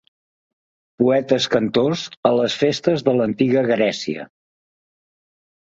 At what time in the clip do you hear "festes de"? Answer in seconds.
2.65-3.17